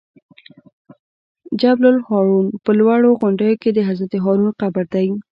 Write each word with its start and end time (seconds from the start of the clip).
د 1.47 1.51
جبل 1.61 1.85
الهارون 1.93 2.45
په 2.63 2.71
لوړو 2.79 3.09
غونډیو 3.21 3.53
کې 3.61 3.69
د 3.73 3.79
حضرت 3.89 4.11
هارون 4.23 4.49
قبر 4.61 4.85
دی. 4.93 5.07